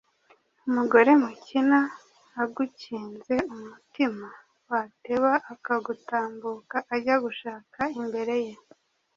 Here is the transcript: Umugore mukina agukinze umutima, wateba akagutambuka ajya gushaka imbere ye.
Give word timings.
Umugore 0.67 1.09
mukina 1.21 1.79
agukinze 2.43 3.35
umutima, 3.55 4.29
wateba 4.69 5.31
akagutambuka 5.53 6.77
ajya 6.95 7.15
gushaka 7.25 7.81
imbere 8.01 8.35
ye. 8.45 8.53